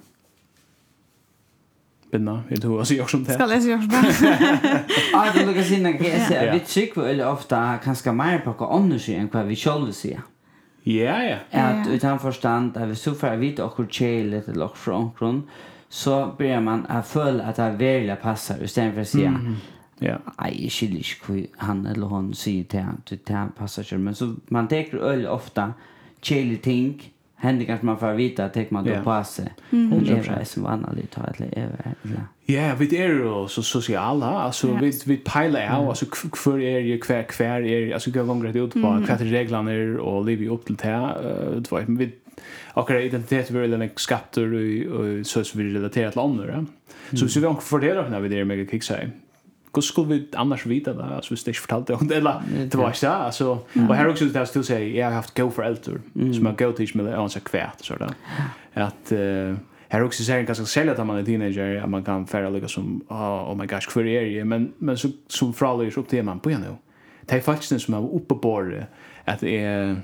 [2.13, 3.33] Binna, är du også jag som det?
[3.33, 4.85] Ska läsa jag som det.
[5.13, 6.53] Ja, det lukar sina grejer.
[6.53, 10.21] Vi tykker veldig ofte kanskje mer på hva andre sier enn hva vi själva sier.
[10.85, 11.39] Ja, ja.
[11.51, 15.43] Att utan forstand, at vi så får vi inte åker tjejligt eller åker från omkron
[15.93, 19.57] så börjar man att följa att det verkligen passar istället för att säga mm.
[20.01, 20.17] Ja.
[20.37, 23.99] Ai, jeg skiljer ikke hva han eller hon sier til han, til han passer ikke.
[24.03, 25.69] Men så man teker øyelig ofta,
[26.23, 27.03] kjelig ting,
[27.43, 29.53] hender kanskje man får vite, teker man då på seg.
[29.71, 29.93] Mm.
[29.93, 31.95] Og lever jeg som vanlig, tar et lever.
[32.11, 36.81] Ja, ja vi er jo så sosiale, altså vi, vi peiler av, altså hver er
[36.89, 39.95] jeg, hver, hver er jeg, altså hva ganger det ut på, hva er reglene er,
[40.01, 40.99] og livet opp til det,
[41.71, 42.11] uh, men vi
[42.77, 44.55] akkurat identitet vi eller en skatter
[44.88, 46.64] og så som vi relaterar till andra.
[47.12, 49.11] Så hvis vi anker fordeler når vi det er mega kicksai,
[49.75, 51.05] hur skulle vi annars vita det?
[51.05, 53.12] Alltså hvis det inte fortalte om det, eller det var inte det.
[53.12, 56.01] Alltså, och här också det här still säger, jag har haft go för äldre,
[56.35, 57.85] som har go till som jag anser kvärt.
[57.85, 58.11] Så där.
[58.75, 59.57] Att, uh,
[59.88, 63.05] här också säger ganska sälja att man är teenager, att man kan färra lika som,
[63.09, 64.45] oh, oh my gosh, hur är det?
[64.45, 66.77] Men, men så, som förallar upp till man, på nu.
[67.21, 68.87] Det är faktiskt den som är uppe på det,
[69.25, 69.97] att det är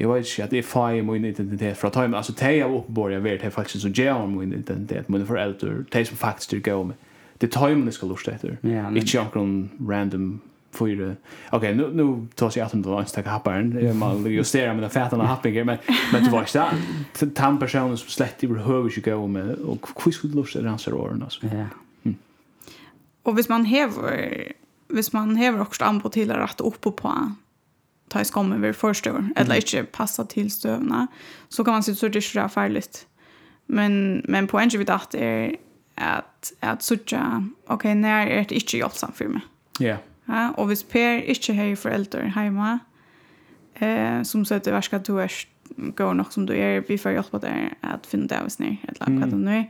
[0.00, 2.62] jag vet inte att det är fire min identitet för att ta det alltså te
[2.62, 6.16] av uppborgen vet det faktiskt så ger om min identitet men för det te som
[6.16, 6.96] faktiskt det går med
[7.38, 8.56] det tar mig det ska lusta efter
[8.96, 11.14] inte jag kan random fyra
[11.50, 15.20] okej nu nu tar sig att den lunch ta happaren man justerar med den fätan
[15.20, 15.78] happinger men
[16.12, 16.70] men det var inte
[17.20, 20.78] det tan personen som slett i behöver ju gå med och quiz skulle lusta den
[20.78, 21.66] så åren alltså ja.
[23.22, 24.52] Och hvis man häver
[24.88, 26.92] hvis man häver också an till att rätta upp på
[28.08, 29.32] ta i skommen vid förstår mm.
[29.36, 31.06] eller inte passa till stövna
[31.48, 33.06] så kan man se så det är så farligt
[33.66, 35.56] men men på en vid att är
[35.94, 39.42] att att sucha okej okay, när är det inte hjälpsamt för mig
[39.80, 39.98] yeah.
[40.28, 42.78] ja Og hvis Per ikke har foreldre hemma
[43.80, 47.38] eh som sier til verska verkar du går nok som du är vi får hjelpe
[47.38, 49.64] deg att finna det av snär eller hva det nu er.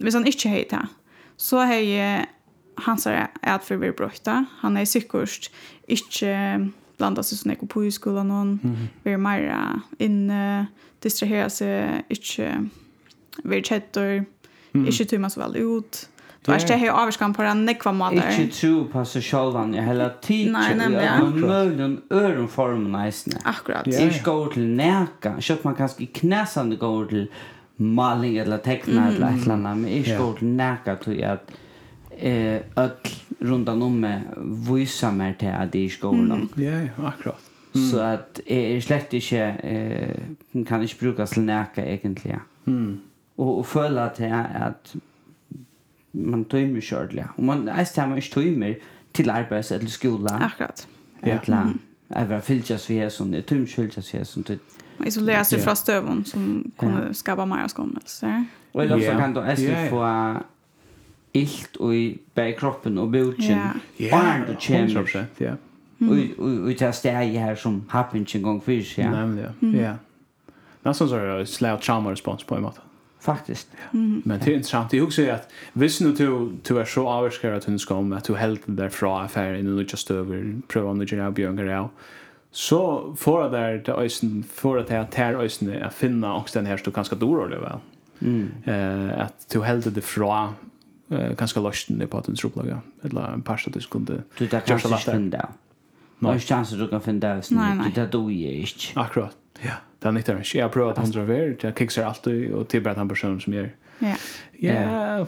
[0.00, 0.88] hvis han inte har det
[1.36, 2.26] så har jeg
[2.78, 4.44] han sa att för vi brøyta.
[4.60, 5.52] han är psykiskt
[5.88, 8.92] inte blanda seg sånn på i skolen noen, mm -hmm.
[9.04, 10.68] være mer inne,
[11.02, 12.52] distrahera seg, ikke
[13.44, 14.24] være kjettor,
[14.72, 14.86] mm.
[14.86, 16.06] ikke tog man så veldig ut.
[16.46, 18.30] Du har ikke helt avskan på den nekva måter.
[18.32, 21.18] Ikke tro på seg selv, jeg heller tid Nei, nemlig, ja.
[21.20, 23.36] Man møller en øren form nesten.
[23.44, 23.88] Akkurat.
[23.88, 24.06] Yeah.
[24.06, 27.26] Ikke går til neka, kjøtt man kanskje knæsande går til
[27.76, 29.08] maling eller tekna mm.
[29.08, 30.22] eller et eller annet, men ikke yeah.
[30.22, 31.52] går til neka til at
[32.16, 34.22] eh, öll runt om mig
[34.70, 36.48] visa mer till att det är skolan.
[36.54, 37.40] Ja, akkurat.
[37.74, 37.88] Mm.
[37.88, 42.40] Så att jag är slett inte eh, kan inte bruka till näka egentligen.
[42.66, 43.00] Mm.
[43.36, 44.94] Och, och att till att
[46.10, 47.28] man tömmer kördliga.
[47.36, 48.78] Och man är stämmer inte tömmer
[49.12, 50.30] till arbets eller skola.
[50.30, 50.88] Akkurat.
[51.20, 51.28] Ja.
[51.28, 51.78] Eller, mm.
[52.08, 54.58] Även fylkas vi här som det tömmer fylkas vi här som det
[55.06, 58.44] isolerar sig från stöven som kommer skapa mer skammelser.
[58.72, 60.36] Och eller så kan då SD få
[61.34, 63.58] ilt og i bæg kroppen og bøtjen.
[64.00, 64.48] Ja, yeah.
[64.48, 65.02] du kommer.
[65.02, 65.54] 100%, ja.
[66.00, 69.10] Og i det stedet her som happen ikke en engang fyrst, ja.
[69.10, 69.94] Nemlig, ja.
[70.84, 72.80] Nästan så är det slav trauma respons på en måte.
[73.20, 73.98] faktisk Ja.
[73.98, 74.22] Mm.
[74.24, 74.92] Men det är intressant.
[74.92, 78.24] Jag också att hvis nu du, du är så avskärd att hun ska om att
[78.24, 81.88] du helt där från affären innan du just över prövar om du gör av
[82.52, 86.66] så får det där det ösen får det här tär ösen att finna också den
[86.66, 87.78] här så kanske då då väl.
[88.20, 88.50] Mm.
[88.64, 90.54] Eh att du helt det från
[91.10, 95.30] eh ganska lösten att den truplaga eller en pasta det skulle du där kanske lösten
[95.30, 95.48] där
[96.22, 97.92] Nej, chanser du kan finna det.
[97.94, 99.00] Det då är inte.
[99.00, 99.36] Akkurat.
[99.60, 100.54] Ja, det är inte det.
[100.54, 101.56] Jag prövar att han ver.
[101.60, 103.74] Jag kicksar alltid och tillbär han personen som gör.
[103.98, 104.14] Ja.
[104.52, 105.26] Ja,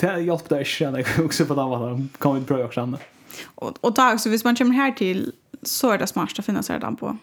[0.00, 2.06] det hjälpte jag känner också på den här.
[2.18, 3.00] Kom vi pröva också annat.
[3.44, 6.62] Och, och tag, så hvis man kommer här till så är det smart att finna
[6.62, 7.16] sig på.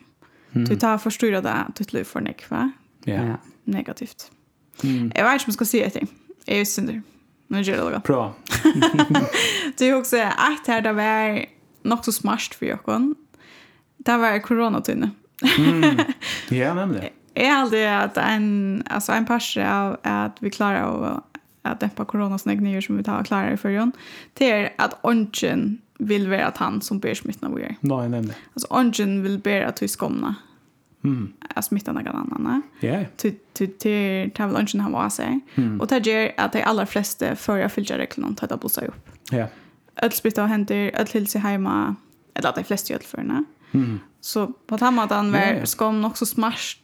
[0.51, 2.71] Du tar förstyra det ditt liv för nekva.
[3.03, 3.37] Ja.
[3.63, 4.31] Negativt.
[4.83, 5.11] Mm.
[5.15, 6.05] Jag vet inte om jag ska säga det.
[6.45, 6.93] Jag är synder.
[6.93, 7.03] Mm.
[7.47, 7.99] Nu gör det.
[7.99, 8.33] Bra.
[9.77, 11.45] det är också att här det var
[11.81, 12.83] något så smart för jag
[13.97, 15.09] Det var coronatunne.
[15.57, 15.97] mm.
[16.49, 17.03] Ja, nämligen.
[17.03, 17.11] det.
[17.45, 21.23] Är aldrig att en, alltså en pers av att vi klarar av
[21.61, 23.91] att dämpa coronasnäggningar som vi tar klarar i förrjön.
[24.33, 27.75] Det är att ongen vill vara att han som ber smittan av er.
[27.79, 28.35] Nej, nämligen.
[28.53, 30.35] Alltså ongen vill bära att vi skomna
[31.07, 31.33] Mm.
[31.55, 32.61] Jag smittar någon annan.
[32.79, 32.87] Ja.
[32.87, 33.05] Yeah.
[33.15, 35.39] Till till till tar lunchen han var sig.
[35.55, 35.81] Mm.
[35.81, 39.09] Och det gör att de allra flesta för jag fyller reglerna att ta bussar upp.
[39.31, 39.37] Ja.
[39.37, 39.49] Yeah.
[40.01, 41.95] Öll smittar händer, öll sig hemma,
[42.33, 43.43] eller att de flesta öll förna.
[43.71, 43.99] Mm.
[44.21, 45.65] Så på tamma att han var yeah.
[45.65, 46.77] skom också smash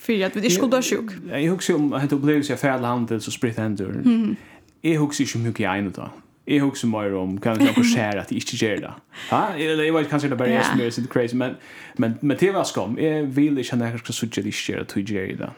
[0.00, 1.10] för att vi inte skulle vara sjuk.
[1.30, 3.88] Jag husker om att upplevelse av färdhandel så spritt händer.
[4.04, 4.36] Mm.
[4.80, 6.10] Jag husker inte mycket i en då
[6.56, 8.92] jag också mer om kan jag också skära att inte göra det.
[9.30, 9.48] Ha?
[9.48, 11.56] Eller jag vet kanske det bara är som är inte crazy men
[11.96, 12.98] men men det var skom.
[13.00, 15.50] Jag vill inte när jag ska söka det göra till göra det.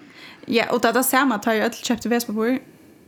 [0.46, 2.58] Ja, och det där samma tar ju ett köpte vespa på.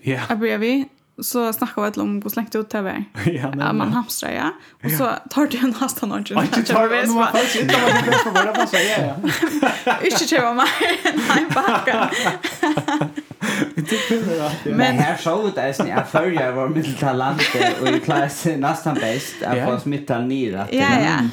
[0.01, 0.21] Ja.
[0.29, 0.89] Jag börjar vi
[1.23, 3.05] så snackar vi ett om hur slängt ut tv.
[3.15, 4.51] ja, nej, ja, man hamstrar ja.
[4.85, 6.37] Och så tar du en hasta någon tid.
[6.37, 9.15] Jag tar det nu vad fan inte vad det för bara passa ja.
[10.05, 10.67] Inte köpa mig.
[11.05, 12.11] Nej, backa.
[14.65, 17.43] Men här såg det att jag följer var mitt talent
[17.81, 20.73] och i klass nästan bäst att få smitta ner att.
[20.73, 21.29] Ja, ja.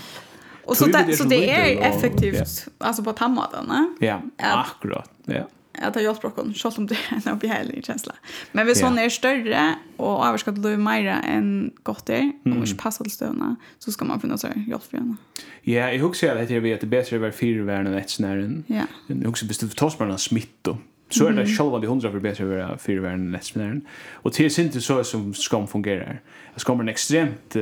[0.66, 3.96] Och så det, så det är effektivt alltså på tammaten, va?
[4.00, 5.12] Ja, akkurat.
[5.26, 5.48] Ja
[5.82, 8.14] att ha hjälpt brocken så som det är en obehaglig känsla.
[8.52, 12.78] Men vi sån är större och överskott då är mer än gott det om mm.
[12.78, 15.16] passar till stövna så ska man finna sig hjälp för henne.
[15.62, 18.64] Ja, jag husar att det är det bättre över fyra värn och ett snären.
[18.68, 18.84] Ja.
[19.08, 20.78] Jag husar bestämt torsmarna smitt då.
[21.10, 23.82] Så är det själva de hundra för bättre över fyra värn och ett snären.
[24.12, 26.22] Och det är inte så som skam fungerar.
[26.56, 27.56] Skam är en extremt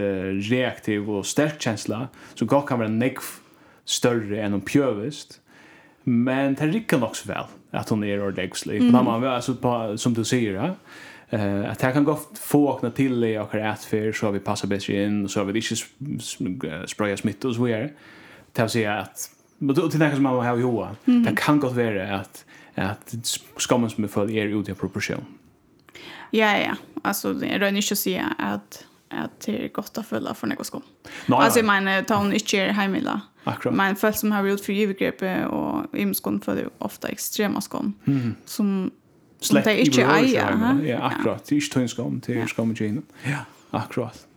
[0.49, 3.29] reaktiv och stark känsla så gott kan vara negativ
[3.85, 5.41] större än om pjövist.
[6.07, 8.79] Men det rikker nok så vel at hun er ordentlig.
[8.81, 8.95] Mm.
[8.95, 10.73] Man, altså, på, som du sier, ja,
[11.29, 15.03] eh att jag kan gå få åkna till i och rätt så vi passar bedre
[15.03, 17.89] in så vi ikke spraya smitt og så videre.
[18.53, 20.95] Det vill si att men til det som man har Johan.
[21.05, 23.15] Det kan godt vara att att
[23.57, 25.25] skammen som er för er ut i proportion.
[26.31, 30.47] Ja ja, alltså det är inte så att att det är gott att följa för
[30.47, 30.81] något skål.
[31.25, 33.21] No, alltså jag menar ta hon inte är hemila.
[33.71, 38.35] Men folk som har gjort för övergrepp och imskon följer det ofta extrema skum mm.
[38.45, 38.91] som
[39.39, 40.85] Slett det inte är.
[40.87, 41.45] Ja, akkurat.
[41.45, 43.03] Det är inte en skum, det är skum igen.
[43.23, 43.37] Ja,
[43.69, 44.27] akkurat.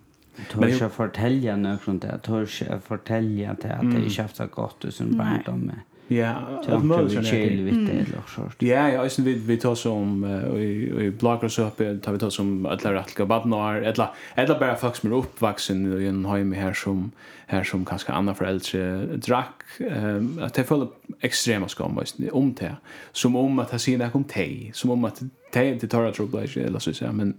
[0.52, 2.18] Tör jag fortälja något sånt där.
[2.18, 5.72] Tör jag fortälja at det ikke har haft så gott i sin barndom.
[6.12, 6.34] Ja,
[6.68, 7.50] allt så sånt där.
[7.50, 8.50] Lite eller så.
[8.58, 10.24] Ja, ja, sen vi vi tar som
[10.56, 14.76] i i bloggar så uppe tar vi tar som alla rättliga barnar eller eller bara
[14.76, 17.10] folk som är uppvuxen i en hem här som
[17.46, 20.86] här som kanske andra föräldrar drack ehm att det föll
[21.20, 21.98] extrema skam
[22.32, 22.76] om det
[23.12, 26.48] som om att ha sina kom te som om att te inte tar att trouble
[26.56, 27.34] eller så så men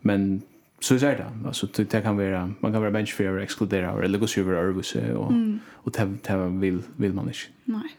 [0.00, 0.42] men
[0.80, 4.26] så är det alltså det kan vara man kan vara bench för exkludera eller gå
[4.36, 4.54] över
[5.16, 5.32] och
[5.72, 7.38] och det vill vill man inte.
[7.64, 7.96] Nej.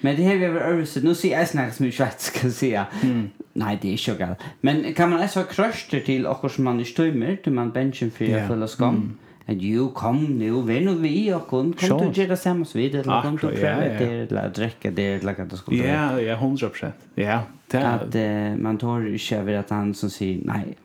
[0.00, 2.86] Men det här vi över övrigt, nu ser jag snacka som i Schweiz ska säga.
[3.02, 3.30] Mm.
[3.52, 4.38] Nej, det är inte galt.
[4.60, 8.10] Men kan man alltså ha kröster till och som man är stömmer, till man benchen
[8.10, 8.94] för att följa skam?
[8.94, 9.18] Mm.
[9.46, 13.22] Att ju, kom nu, vem och vi och kom, kom du göra samma vid, eller
[13.22, 16.12] kom du pröva det, eller dräcka det, eller att det skulle vara?
[16.12, 16.94] Ja, ja, hundra procent.
[17.14, 20.76] Ja, det Att man tar inte över att han som säger, nej,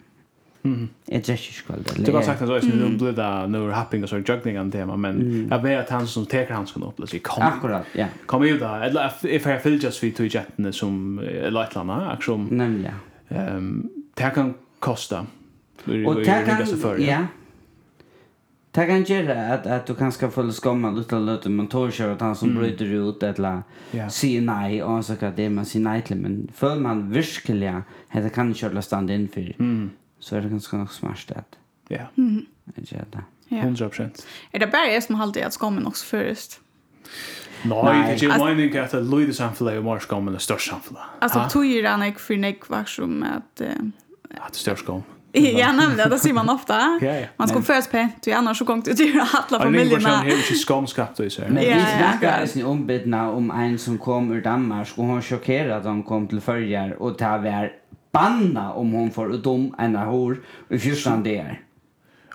[0.66, 0.90] Mm.
[1.06, 2.06] Jag dräcker ju kvällt.
[2.06, 4.72] Du har sagt att det är en blöd där nu happing och så juggling an
[4.72, 7.44] tema men jag vet att han som tar hans kan upp sig kom.
[7.44, 8.06] Akkurat, ja.
[8.26, 8.82] Kom ju där.
[8.82, 12.48] Eller if I feel just vid till jetten som lightlarna action.
[12.52, 12.94] Nämligen.
[13.30, 15.26] Ehm det kan kosta.
[16.06, 17.28] Och det kan ja.
[18.72, 22.12] Det kan göra att att du kan ska följa skamman utan låta men tar sig
[22.12, 22.62] att han som mm.
[22.62, 24.10] bryter ut ett la yeah.
[24.10, 27.82] se nej och så kan det man se nej till men för man verkligen
[28.22, 29.90] det kan inte köra stand in för mm
[30.26, 31.58] så är det ganska nog smart att.
[31.88, 32.02] Ja.
[32.18, 32.46] Mm.
[32.76, 33.58] Ja.
[33.58, 34.26] 100%.
[34.52, 36.60] Er det bare jeg som håller at skommen også først?
[37.64, 41.04] Nej, det är ju meningen att det lyder samfället och mer skommen det största samfället.
[41.22, 43.62] Alltså tog er den ikke for nek var som att...
[43.62, 45.04] Att det största skommen.
[45.58, 47.00] Ja, nemlig, det sier man ofta.
[47.38, 50.10] Man skal først pent, og annars så kom det til alla familjerna.
[50.10, 51.50] Ja, det är ju skånskapt i sig.
[51.50, 55.86] Men vi snackar ju ombedna om en som kom ur Danmark, och hon chockerade att
[55.86, 57.72] hon kom till förjar, och det var
[58.16, 60.38] banna om hon får ut om en hår
[60.70, 61.62] i fjorsan det är.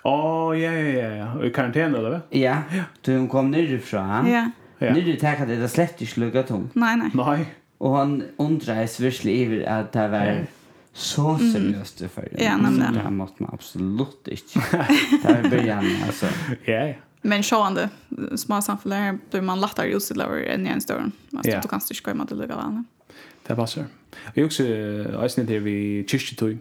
[0.03, 1.45] Ja, ja, ja, ja.
[1.45, 2.21] I karantän eller?
[2.29, 2.57] Ja,
[3.01, 4.29] då hon kom nerifrån.
[4.31, 4.51] Ja.
[4.77, 4.93] Ja.
[4.93, 6.69] Nu det tackar det slett i slugga tom.
[6.73, 7.09] Nej, nej.
[7.13, 7.45] Nej.
[7.77, 10.45] Och han undrar virkelig över att det var
[10.93, 12.29] så seriöst det för.
[12.37, 14.59] Ja, men det här måste man absolut inte.
[15.23, 16.25] det är början alltså.
[16.65, 16.93] Ja, ja.
[17.21, 17.89] Men sjående,
[18.35, 21.11] små samfunn blir man lättare utsidlare än i en större.
[21.33, 21.61] Alltså, ja.
[21.61, 22.85] Du kan inte skoja med att lugga vann.
[23.47, 23.89] Det passer.
[24.35, 25.77] Jeg husker eisen til vi
[26.09, 26.57] kyrkjetøy.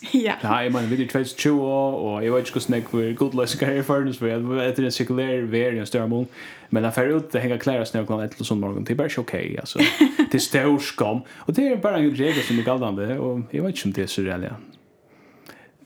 [0.14, 0.34] Ja.
[0.42, 3.34] Ja, jeg mener, vi er 22 år, og jeg vet ikke hvordan jeg var god
[3.40, 6.26] løsning her i førnes, for jeg vet ikke en sekulær vær i en større mål.
[6.70, 8.86] Men jeg fer ut, det henger klær og snø klokken etter sånn morgen.
[8.86, 9.84] Det er bare ikke ok, altså.
[10.30, 11.20] Det er størskam.
[11.46, 14.06] Og det er bare en regel som er galdende, og jeg vet ikke om det
[14.06, 14.56] er så reell, ja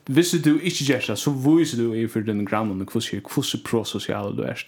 [0.06, 4.34] hvis du ikke gjør det, så viser du i for den grannen hvordan hvordan prososial
[4.36, 4.60] du er.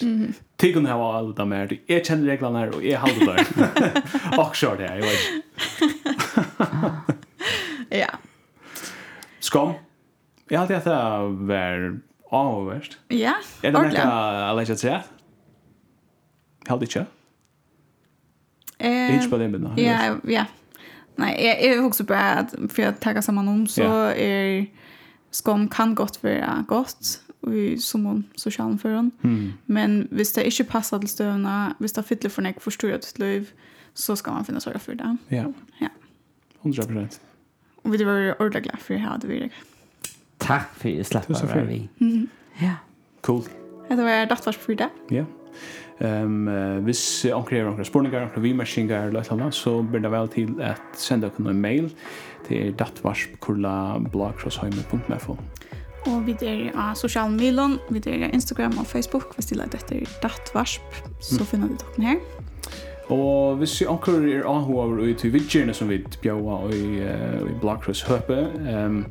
[0.59, 3.45] Tiggen har alle dem her, jeg kjenner reglene her, og jeg har det der.
[4.41, 5.19] Og så er det, jeg vet
[7.93, 8.07] Ja.
[9.41, 9.75] Skam.
[10.51, 11.99] Jeg har alltid at det var
[12.33, 12.99] avhverst.
[13.11, 13.69] Ja, ordentlig.
[13.69, 15.03] Er det noe jeg leser til det?
[16.65, 17.07] Jeg har ikke.
[18.81, 20.45] Jeg har ikke på den med Ja, ja.
[21.17, 23.85] Nei, jeg, jeg husker bare at for å takke sammen om, så
[24.17, 24.65] er...
[24.65, 24.86] Ja
[25.37, 27.23] skam kan godt være godt
[27.53, 29.13] i som socialen för hon.
[29.23, 29.53] Mm.
[29.67, 33.45] Men hvis det inte passer til stövna, hvis det fyller för nek förstår till liv,
[33.95, 35.17] så ska man finna sørge för det.
[35.31, 35.45] Ja.
[35.81, 35.89] Ja.
[36.63, 37.19] 100%.
[37.85, 39.51] Och vi var ordentlig glad för det här det vi det.
[40.39, 41.89] Tack för att släppa vi.
[42.01, 42.29] Mm.
[42.61, 42.75] Ja.
[43.21, 43.43] Cool.
[43.89, 44.89] Det var dattvars for det.
[45.11, 45.25] Ja.
[46.05, 50.29] Ehm um, hvis onkel er onkel spurningar, onkel vimersingar eller annet, så blir det vel
[50.29, 51.93] til at senda dere en mail
[52.49, 55.37] til dattvarsp.blogcrossheimer.info
[56.07, 59.79] Og vi er av sosiale medier, vi er av Instagram og Facebook, hvis de leder
[59.81, 60.83] etter dattvarsp,
[61.21, 61.47] så mm.
[61.47, 62.17] finner du dere her.
[63.09, 67.51] Og hvis vi anker er anhover ut i vidgjerne som vi bjøver og i, uh,
[67.51, 69.07] i Blagkross høpe, um,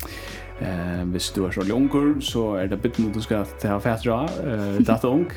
[0.61, 4.77] Eh, hvis du er så jonger, så er det bitten du skal ta fætra, eh,
[4.87, 5.27] datt ung.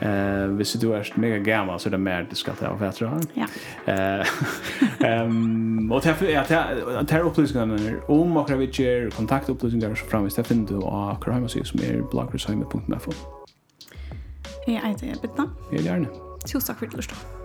[0.00, 3.10] Eh, hvis du er mega gammal, så er det mer du skal ta fætra.
[3.36, 3.46] Ja.
[3.92, 6.56] Eh, um, og til, ja, til,
[7.08, 11.66] til opplysningene om akkurat vi gjør kontaktopplysninger så framvis, det finner du av akkurat hjemmesiden
[11.66, 13.12] som er bloggersheimet.fo.
[14.66, 15.44] Jeg heter Bittna.
[15.72, 16.08] Jeg er Jarne.
[16.46, 17.41] Tusen takk for at du lyst